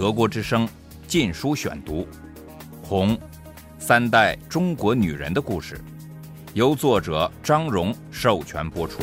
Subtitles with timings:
[0.00, 0.66] 德国之声
[1.06, 1.96] 《禁书选读》，
[2.82, 3.14] 《红》，
[3.78, 5.78] 三代中国女人的故事，
[6.54, 9.02] 由作者张荣授权播出。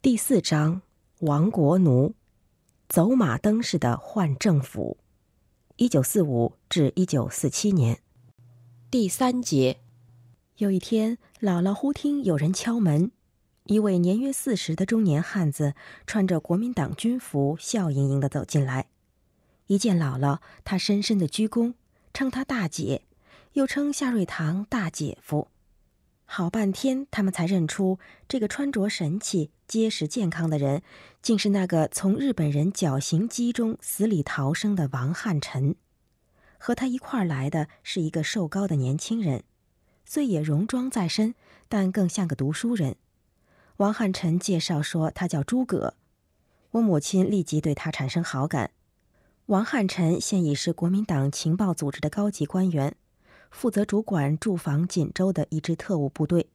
[0.00, 0.80] 第四章：
[1.18, 2.14] 亡国奴，
[2.88, 4.96] 走马灯似的换政府。
[5.76, 7.98] 一九四五至一九四七年。
[8.90, 9.76] 第三节，
[10.56, 13.10] 有一天，姥姥忽听有人敲门。
[13.66, 15.74] 一位年约四十的中年汉子，
[16.06, 18.88] 穿着国民党军服，笑盈盈的走进来。
[19.68, 21.72] 一见姥姥，他深深的鞠躬，
[22.12, 23.04] 称她大姐，
[23.54, 25.48] 又称夏瑞堂大姐夫。
[26.26, 30.82] 好半天，他们才认出这个穿着神气、结实健康的人，
[31.22, 35.74] 竟是那个从日本人绞刑机中死里逃生的王汉臣。
[36.58, 39.44] 和他一块儿来的是一个瘦高的年轻人，
[40.04, 41.34] 虽也戎装在身，
[41.70, 42.96] 但更像个读书人。
[43.78, 45.94] 王汉臣介绍说，他叫诸葛。
[46.70, 48.70] 我母亲立即对他产生好感。
[49.46, 52.96] 王汉臣现已是国民党情报组织的高级官员，
[53.50, 56.48] 负责主管驻防锦州的一支特务部队。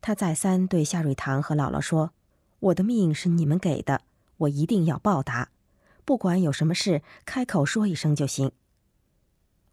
[0.00, 2.12] 他再三对夏瑞堂和姥姥说
[2.58, 4.02] ：“我的命是你们给的，
[4.38, 5.50] 我一定要报答。
[6.04, 8.50] 不管有什么事，开口说一声就行。”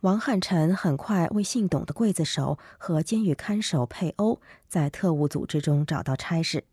[0.02, 6.64] 王汉臣很快为姓董的刽子手和监狱看守佩欧在特务组织中找到差事。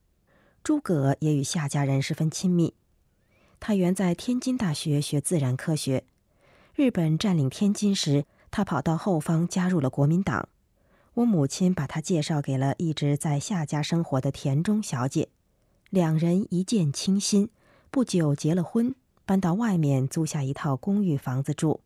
[0.62, 2.74] 诸葛也与夏家人十分亲密。
[3.58, 6.04] 他原在天津大学学自然科学。
[6.77, 10.48] 日本占领天津时，他跑到后方加入了国民党。
[11.14, 15.30] 我母亲把他介绍给了一直在夏家生活的田中小姐，
[15.91, 17.50] 两人一见倾心，
[17.91, 21.80] 不久结了婚，搬到外面租下一套公寓房子住。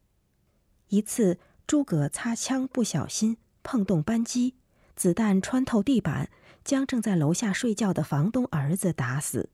[0.90, 1.38] 一次，
[1.68, 4.54] 诸葛擦枪不小心碰动扳机，
[4.96, 6.28] 子弹穿透地板，
[6.64, 9.50] 将正在楼下睡觉的房东儿子打死。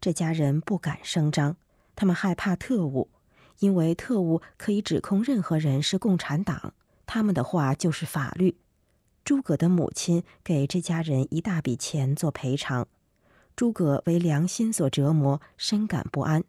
[0.00, 1.56] 这家人不敢声张，
[1.96, 3.10] 他们害怕特务，
[3.58, 6.72] 因为特务可以指控任何人是共产党，
[7.04, 8.56] 他们的话就是法律。
[9.24, 12.86] 诸葛的母亲给这家人一大笔钱做赔偿，
[13.56, 16.44] 诸葛为良心所折磨，深感不安。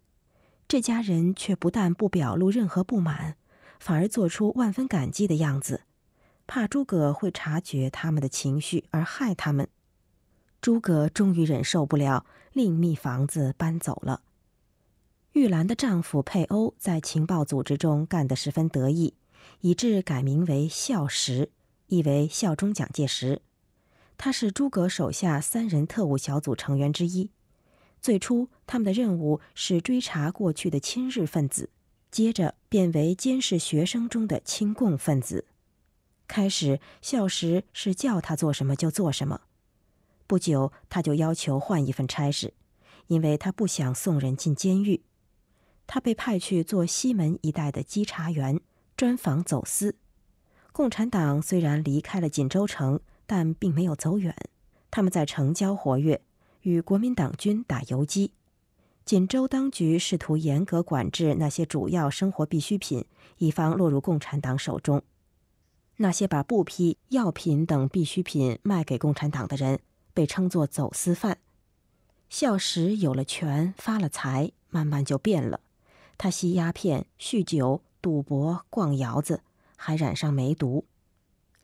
[0.68, 3.36] 这家人却不但不表露任何不满。
[3.81, 5.81] 反而做出万分感激的样子，
[6.46, 9.68] 怕诸葛会察觉他们的情绪而害他们。
[10.62, 14.22] 诸葛终于忍受不了，另觅房子搬走了。
[15.31, 19.16] 玉兰的丈夫佩欧在情报组织中干得十分得意，
[19.62, 21.50] 以致改名为孝时，
[21.88, 23.41] 意为效忠蒋介石。
[24.16, 27.31] 他是诸葛手下三人特务小组成员之一。
[28.00, 31.72] 最初，他们的任务是追查过去的亲日分子。
[32.12, 35.46] 接着变为监视学生中的亲共分子。
[36.28, 39.42] 开始，校时是叫他做什么就做什么。
[40.28, 42.54] 不久，他就要求换一份差事，
[43.08, 45.02] 因为他不想送人进监狱。
[45.88, 48.62] 他被派去做西门一带的稽查员，
[48.96, 49.96] 专防走私。
[50.72, 54.34] 共产党虽然离开了锦州城，但并没有走远，
[54.90, 56.22] 他们在城郊活跃，
[56.62, 58.32] 与国民党军打游击。
[59.12, 63.04] 锦州当局试图严格管制那些主要生活必需品，
[63.40, 65.02] 以防落入共产党手中。
[65.98, 69.82] 那些把布匹、药品等必需品卖给共产党的人，
[70.14, 71.40] 被称作走私犯。
[72.30, 75.60] 孝时有了权，发了财，慢慢就变了。
[76.18, 79.42] 他吸鸦片、酗酒、赌博、逛窑子，
[79.76, 80.86] 还染上梅毒。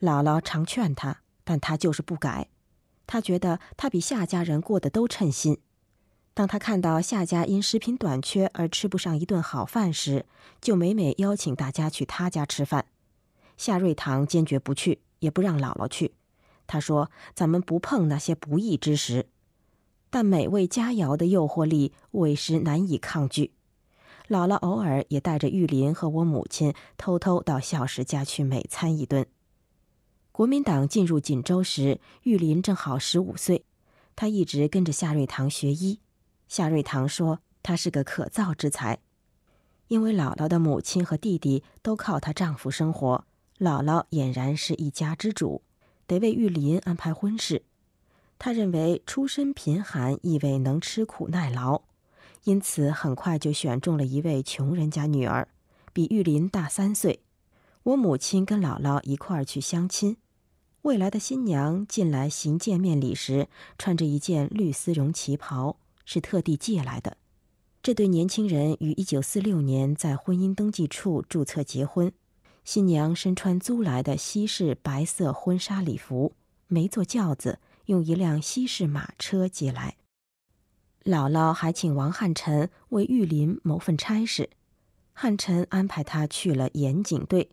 [0.02, 2.50] 姥姥常劝他，但他就是不改。
[3.06, 5.58] 他觉得他比夏家人过得都称心。
[6.38, 10.28] 当他看到夏家因食品短缺而吃不上一顿好饭时，
[10.62, 12.86] 就每每邀请大家去他家吃饭。
[13.58, 16.14] 夏瑞堂坚决不去，也不让姥姥去。
[16.68, 19.26] 他说：“咱们不碰那些不义之食。”
[20.12, 23.54] 但美味佳肴的诱惑力，委实难以抗拒。
[24.28, 29.26] 姥姥偶尔也带着玉林和我母亲偷偷到孝时家去美餐一顿。
[30.32, 33.66] 国民党进入锦州时，玉林正好十五岁，
[34.16, 36.00] 他一直跟着夏瑞堂学医。
[36.48, 39.00] 夏瑞堂说：“他是个可造之才，
[39.88, 43.26] 因为姥姥的母亲和弟弟都靠她丈夫生活，
[43.60, 45.62] 姥姥俨然是一家之主，
[46.06, 47.64] 得为玉林安排婚事。
[48.40, 51.82] 他认为出身贫寒意味能吃苦耐劳，
[52.44, 55.48] 因此很快就选中了一位穷人家女儿，
[55.92, 57.22] 比玉林大三岁。
[57.84, 60.18] 我母亲跟姥姥一块儿去相亲，
[60.84, 63.48] 未来的新娘进来行见面礼时，
[63.78, 65.78] 穿着一件绿丝绒旗袍。”
[66.08, 67.18] 是特地借来的。
[67.84, 72.12] 这对年轻人于一九四六年在婚姻登记处注册结婚。
[72.66, 76.34] 新娘身穿租来的西式白色婚纱礼服，
[76.68, 79.96] 没坐轿子，用一辆西式马车接来。
[81.06, 84.50] 姥姥还请王汉臣为玉林谋份差事，
[85.14, 87.52] 汉臣安排他去了盐警队，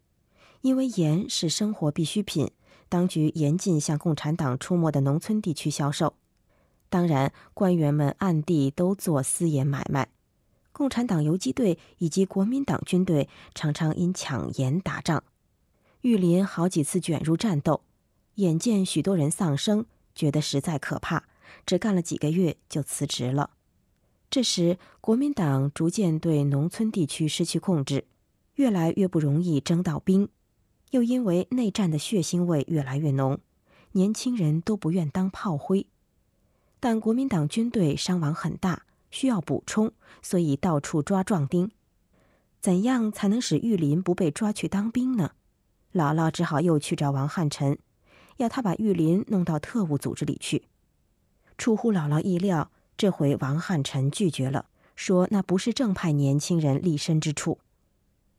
[0.62, 2.51] 因为盐是生活必需品，
[2.89, 6.15] 当局严禁向共产党出没的农村地区销售。
[6.94, 10.11] 当然，官员们暗地都做私盐买卖。
[10.70, 15.25] 共产党游击队以及国民党军队常常因抢盐打仗，
[16.02, 17.81] 玉林好几次卷入战斗，
[18.37, 21.25] 眼见许多人丧生，觉得实在可怕，
[21.67, 23.50] 只干了几个月就辞职了。
[24.31, 28.05] 这时，国民党逐渐对农村地区失去控制，
[28.55, 30.29] 越来越不容易征到兵，
[30.93, 33.41] 又因为内战的血腥味越来越浓，
[33.91, 35.88] 年轻人都不愿当炮灰，
[36.85, 38.83] 但国民党军队伤亡很大。
[39.11, 39.91] 需要补充，
[40.21, 41.71] 所以到处抓壮丁。
[42.61, 45.31] 怎样才能使玉林不被抓去当兵呢？
[45.95, 47.79] 姥姥只好又去找王汉臣，
[48.37, 50.67] 要他把玉林弄到特务组织里去。
[51.57, 57.61] 出乎姥姥意料，这回王汉臣拒绝了，说那不是正派年轻人立身之处。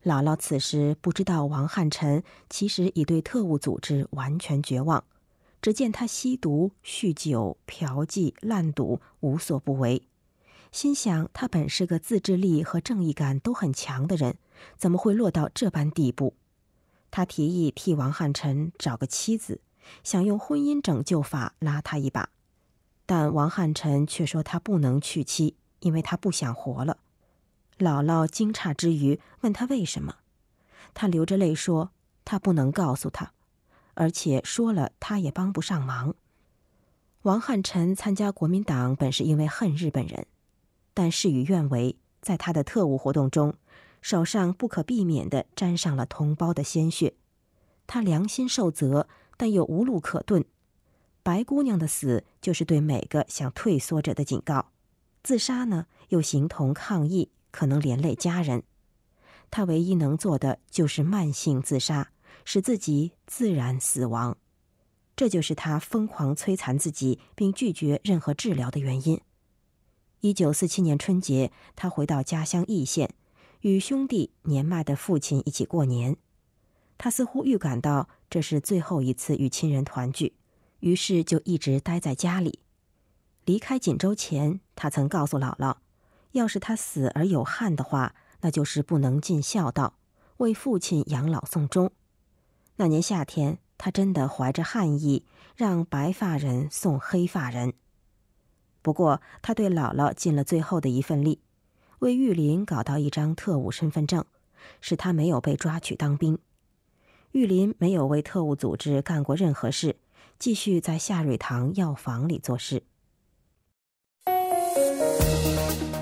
[0.04, 5.04] 姥姥此时不知道王汉臣其实已对特务组织完全绝望，
[5.66, 10.04] 只见他吸毒、酗酒、嫖妓、滥赌，无所不为。
[10.72, 14.38] 心想，他本是个自制力和正义感都很强的人，
[14.78, 16.36] 怎么会落到这般地步？
[17.10, 19.60] 他提议替王汉臣找个妻子，
[20.04, 22.30] 想用婚姻拯救法拉他一把，
[23.08, 27.00] 但王汉臣却说他不能娶妻，因为他不想活了。
[27.80, 30.18] 姥姥惊诧之余，问他为什么，
[30.94, 31.90] 他流着泪说
[32.24, 33.32] 他不能告诉他，
[33.96, 36.14] 而且说了他也帮不上忙。
[37.24, 40.28] 王汉臣参加国民党本是因为恨日本人。
[40.94, 43.56] 但事与愿违，在他的特务活动中，
[44.02, 47.16] 手上不可避免地沾上了同胞的鲜血。
[47.86, 50.46] 他良心受责，但又无路可遁。
[51.22, 54.68] 白姑娘的死就是对每个想退缩者的警告。
[55.24, 58.64] 自杀呢，又形同抗议，可能连累家人。
[59.52, 62.12] 他唯一能做的就是慢性自杀，
[62.46, 64.38] 使自己自然死亡。
[65.18, 69.20] 这就是他疯狂摧残自己并拒绝任何治疗的原因。
[70.22, 73.14] 一九四七年春节，他回到家乡义县，
[73.62, 76.18] 与兄弟、年迈的父亲一起过年。
[76.98, 80.34] 他似乎预感到这是最后一次与亲人团聚，
[80.80, 82.60] 于是就一直待在家里。
[83.44, 85.76] 离开锦州前，他曾告诉姥姥
[86.32, 89.98] ：“要是他死而有憾的话，那就是不能尽孝道，
[90.38, 91.92] 为父亲养老送终。”
[92.78, 95.24] 那年夏天，他真的怀着憾意，
[95.56, 97.74] 让白发人送黑发人。
[98.82, 101.40] 不过，他对姥姥尽了最后的一份力，
[102.00, 104.24] 为玉林搞到一张特务身份证，
[104.82, 106.38] 使他没有被抓去当兵。
[107.32, 109.96] 玉林没有为特务组织干过任何事，
[110.38, 112.84] 继续在夏瑞堂药房里做事。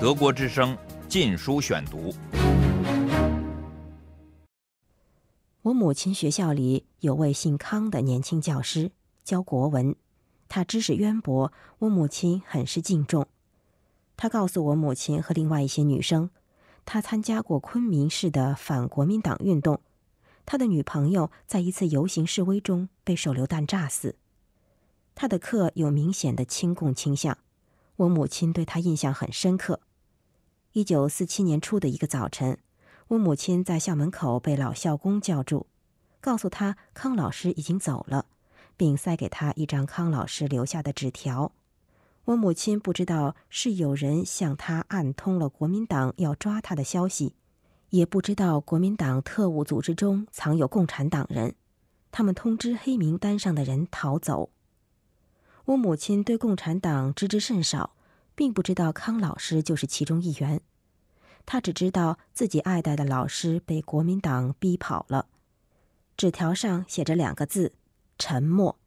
[0.00, 0.76] 德国之声
[1.08, 2.12] 《禁书选读》。
[5.64, 8.92] 我母亲学校里有位姓康的年轻教师，
[9.24, 9.96] 教国文。
[10.46, 13.26] 他知识渊博，我母亲很是敬重。
[14.14, 16.28] 他告诉我母亲和另外一些女生，
[16.84, 19.80] 他参加过昆明市的反国民党运动。
[20.44, 24.16] 他的女朋友在一次游行示威中被手榴弹炸死。
[25.14, 27.38] 他的课有明显的亲共倾向，
[27.96, 29.80] 我母亲对他印象很深刻。
[30.72, 32.58] 一九四七年初的一个早晨，
[33.14, 35.66] 我母亲在校门口被老校工叫住，
[36.20, 38.26] 告诉他康老师已经走了。
[38.76, 41.52] 并塞给他一张康老师留下的纸条。
[42.24, 47.36] 我母亲不知道是有人向他暗通了国民党要抓他的消息，
[47.90, 51.54] 也不知道国民党特务组织中藏有共产党人，
[52.10, 54.50] 他们通知黑名单上的人逃走。
[55.66, 57.94] 我母亲对共产党知之甚少，
[58.34, 60.60] 并不知道康老师就是其中一员。
[61.46, 65.26] 他只知道自己爱戴的老师被国民党逼跑了。
[66.16, 67.72] 纸条上写着两个字。
[68.16, 68.78] 沉默，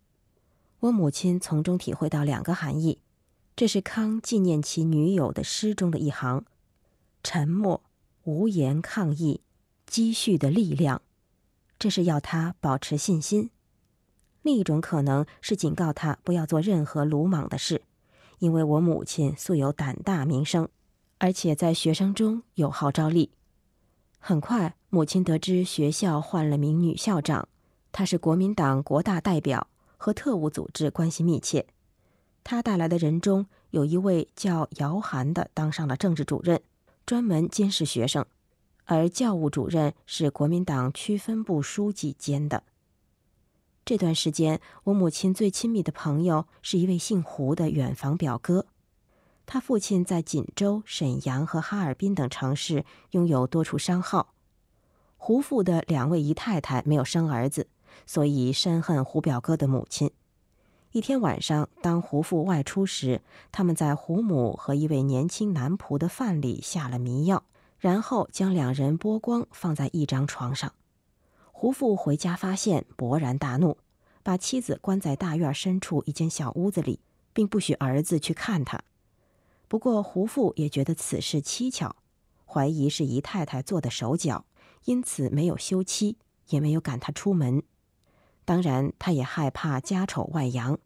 [0.80, 3.02] 我母亲从中体会到两个含义，
[3.58, 6.46] 这是康纪念其女友的诗中的一行：
[7.22, 7.84] 沉默，
[8.24, 9.42] 无言抗议，
[9.86, 11.02] 积蓄的力量，
[11.78, 13.50] 这是要他保持信心。
[14.44, 17.82] 另一种可能是警告他不要做任何鲁莽的事，
[18.40, 20.70] 因为我母亲素有胆大名声，
[21.20, 23.32] 而且在学生中有号召力。
[24.20, 27.48] 很快，母亲得知学校换了名女校长。
[27.92, 31.66] 她是国民党国大代表，和特务组织关系密切。
[32.44, 36.62] 她带来的人中有一位叫姚涵的，当上了政治主任，
[37.06, 38.24] 专门监视学生；
[38.86, 42.64] 而教务主任是国民党区分部书记兼的。
[43.86, 48.66] 这段时间，我母亲最亲密的朋友是一位姓胡的远房表哥，
[49.48, 54.34] 他父亲在锦州、沈阳和哈尔滨等城市拥有多处商号。
[55.16, 57.68] 胡父的两位姨太太没有生儿子，
[58.06, 60.12] 所以深恨胡表哥的母亲。
[60.92, 67.46] 一天晚上，当胡父外出时，他们在胡母和一位年轻男仆的饭里下了迷药，
[67.80, 70.74] 然后将两人剥光放在一张床上。
[71.54, 73.78] 胡父回家发现，勃然大怒，
[74.24, 77.00] 把妻子关在大院深处一间小屋子里，
[77.32, 78.82] 并不许儿子去看他。
[79.68, 81.96] 不过，胡父也觉得此事蹊跷，
[82.46, 84.46] 怀疑是姨太太做的手脚，
[84.86, 87.62] 因此没有休妻，也没有赶他出门。
[88.46, 90.80] 当然，他也害怕家丑外扬，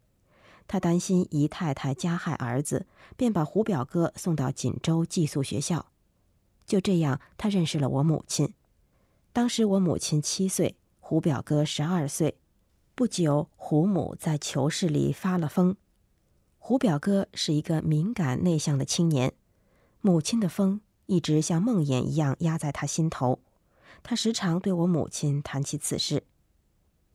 [0.66, 2.86] 他担心姨太太加害儿子，
[3.16, 5.86] 便把胡表哥送到锦州寄宿学校。
[6.66, 8.52] 就这样，他认识了我母亲。
[9.32, 12.36] 当时我母亲七岁，胡表哥十二岁。
[12.96, 15.76] 不久，胡母在囚室里发了疯。
[16.64, 19.32] 胡表哥是一个敏感内向的青年，
[20.00, 23.40] 母亲的风一直像梦魇一样压在他心头。
[24.04, 26.22] 他时常对我母亲谈起此事，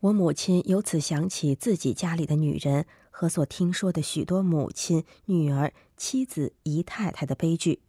[0.02, 7.80] 我母亲由此想起自己家里的女人和所听说的许多母亲、女儿、妻子、姨太太的悲剧，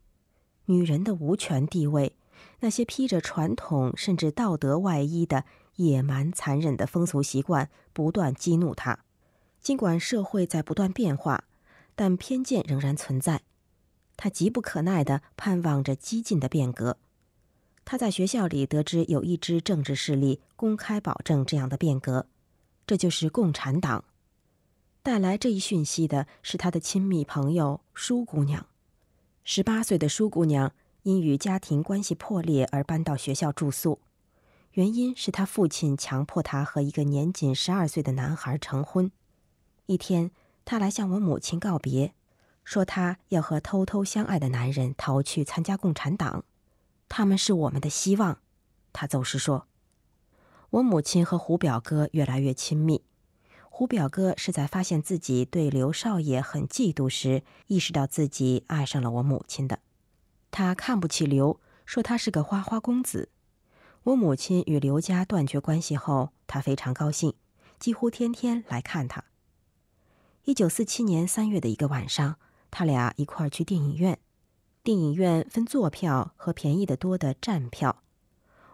[0.67, 2.15] 女人的无权地位，
[2.61, 9.01] 那些披着传统甚至道德外衣的野蛮残忍的风俗习惯，不断激怒他。
[9.61, 11.47] 尽管社会在不断变化。
[11.99, 13.43] 但偏见仍然存在，
[14.17, 16.97] 他急不可耐地盼望着激进的变革。
[17.85, 22.29] 他在学校里得知有一支政治势力公开保证这样的变革，
[22.87, 24.05] 这就是共产党。
[25.03, 28.65] 带来这一讯息的是他的亲密朋友舒姑娘。
[29.43, 33.99] 十八岁的舒姑娘因与家庭关系破裂而搬到学校住宿，
[34.75, 39.11] 原因是他父亲强迫她和一个年仅十二岁的男孩成婚。
[39.87, 40.31] 一天。
[40.71, 42.13] 他来向我母亲告别，
[42.63, 46.45] 说他要和偷偷相爱的男人逃去参加共产党，
[47.09, 48.41] 他们是我们的希望。
[48.93, 49.67] 他走时说
[50.69, 53.03] ：“我母亲和胡表哥越来越亲密。
[53.71, 59.79] 胡表哥是在发现自己对刘少爷很嫉妒时，意识到自己爱上了我母亲的。
[60.51, 63.31] 他看不起刘，说他是个花花公子。
[64.03, 67.33] 我母亲与刘家断绝关系后，他非常高兴，
[67.79, 69.25] 几乎天天来看他。”
[70.49, 72.37] 一九四七年三月的一个晚上，
[72.71, 74.19] 他俩一块儿去电影院。
[74.83, 78.03] 电影院分坐票和便宜的多的站票。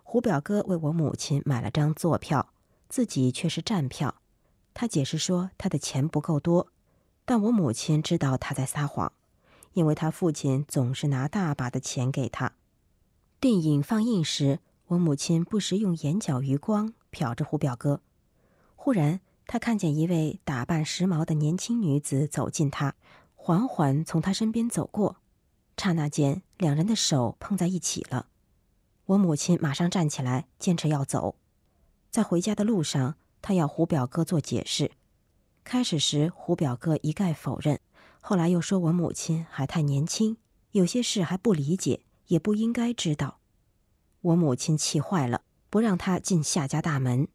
[0.05, 2.51] 胡表哥为我母亲买了张坐票，
[2.89, 4.15] 自己却是站票。
[4.73, 6.69] 他解释说他的钱不够多，
[7.25, 9.13] 但我母亲知道他在撒谎，
[9.73, 12.53] 因为他父亲总是拿大把的钱给他。
[13.41, 18.01] 电影放映时，我母亲不时用眼角余光瞟着胡表哥。
[18.77, 19.21] 忽然。
[19.47, 22.95] 他看见一位打扮时髦的年轻女子走近他，
[23.37, 25.17] 缓缓从他身边走过。
[25.77, 28.29] 刹那间，两人的手碰在一起了。
[29.07, 31.37] 我母亲马上站起来，坚持要走。
[32.11, 34.93] 在回家的路上，他要胡表哥做解释。
[35.63, 37.79] 开始时，胡表哥一概否认，
[38.21, 40.39] 后来又说我母亲还太年轻，
[40.73, 43.41] 有些事还不理解，也不应该知道。
[44.23, 47.29] 我母亲气坏了，不让他进夏家大门。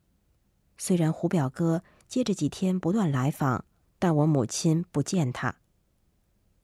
[0.76, 1.84] 虽然胡表哥。
[2.10, 3.66] 接着几天不断来访，
[4.00, 5.58] 但我母亲不见他。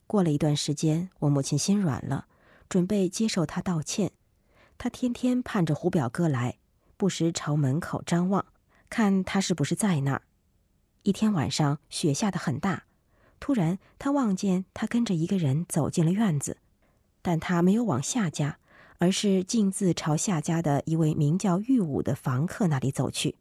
[0.08, 2.26] 过了一段时间，我母亲心软了，
[2.68, 4.10] 准备接受他道歉。
[4.76, 6.58] 他天天盼着胡表哥来，
[6.96, 8.44] 不时朝门口张望，
[8.90, 10.22] 看他是不是在那儿。
[11.04, 12.86] 一天晚上，雪下得很大，
[13.38, 16.58] 突然他望见他跟着一个人走进了院子，
[17.22, 18.58] 但他没有往下家，
[18.98, 23.36] 而是径自朝下家的一位名叫玉武的房客那里走去。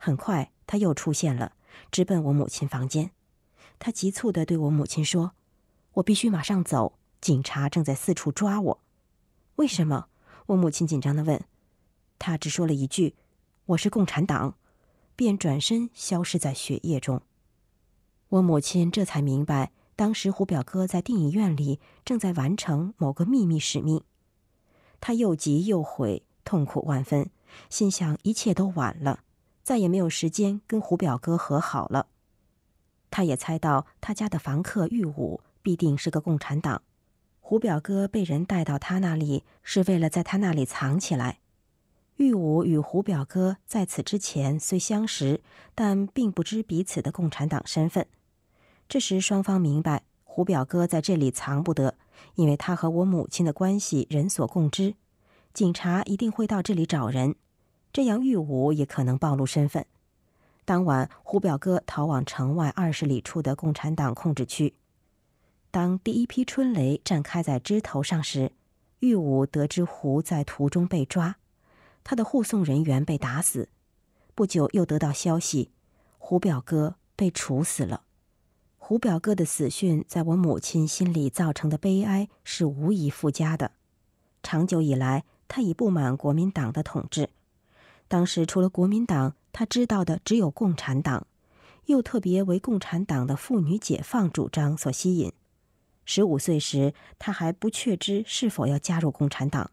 [0.00, 0.50] 很快。
[0.66, 1.52] 他又出现了，
[1.90, 3.10] 直奔我母亲房间。
[3.78, 5.32] 他急促地对我母亲说
[5.94, 8.80] ：“我必须马上走，警察正在四处抓我。”
[9.56, 10.06] 为什么？
[10.46, 11.42] 我母亲紧张地问。
[12.18, 13.16] 他只说了一句
[13.66, 14.54] ：“我是共产党”，
[15.16, 17.20] 便转身消失在血液中。
[18.28, 24.02] 我母亲这才明白，当时胡表哥在电影院里正在完成某个秘密使命。
[25.00, 27.30] 他又急又悔，痛苦万分，
[27.68, 29.24] 心想一切都晚了。
[29.62, 32.06] 再也没有时间跟胡表哥和好了。
[33.10, 36.82] 他也猜到他家的房客玉武必定是个共产党，
[37.40, 41.38] 胡表哥被人带到他那里是为了在他那里藏起来。
[42.16, 45.40] 玉武与胡表哥在此之前虽相识，
[45.74, 48.06] 但并不知彼此的共产党身份。
[48.88, 51.96] 这时双方明白胡表哥在这里藏不得，
[52.34, 54.94] 因为他和我母亲的关系人所共知，
[55.54, 57.34] 警察一定会到这里找人。
[57.92, 59.84] 这样，玉武也可能暴露身份。
[60.64, 64.74] 当晚，胡表哥逃往城外二十里处的共产党控制区。
[65.72, 68.52] 当第一批春雷绽开在枝头上时，
[69.00, 71.36] 玉武得知胡在途中被抓，
[72.04, 73.68] 他的护送人员被打死。
[74.34, 75.70] 不久又得到消息，
[76.18, 78.02] 胡表哥被处死了。
[78.78, 83.72] 胡表哥的死讯在我母亲心里造成的悲哀是无以复加的。
[84.42, 87.30] 长久以来，他已不满国民党的统治。
[88.10, 91.28] 当时除了国民党，他知道的只有共产党，
[91.86, 95.32] 又特别为共产党的妇女解放主张所吸引。
[96.04, 99.70] 十五岁时，他还不确知是否要加入共产党。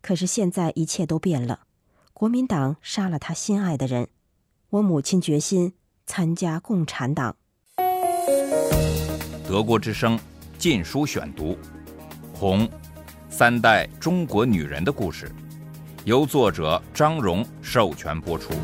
[0.00, 1.66] 可是现在一切都变了，
[2.12, 4.06] 国民党杀了他心爱的人，
[4.70, 5.74] 我母亲决心
[6.06, 7.34] 参加共产党。
[9.48, 10.16] 德国之声
[10.56, 11.54] 《禁书选读》，
[12.32, 12.64] 《红》，
[13.28, 15.28] 三代中国女人的故事，
[16.06, 18.54] 由作者张荣授权播出。